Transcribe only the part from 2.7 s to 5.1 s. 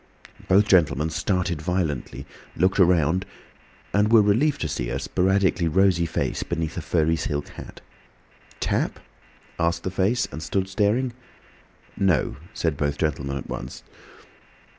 round, and were relieved to see a